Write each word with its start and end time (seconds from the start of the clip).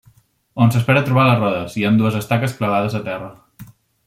On 0.65 0.71
s'espera 0.75 1.03
trobar 1.09 1.25
les 1.27 1.37
rodes, 1.41 1.75
hi 1.81 1.85
han 1.91 2.01
dues 2.01 2.19
estaques 2.21 2.57
clavades 2.63 2.97
a 3.03 3.05
terra. 3.13 3.31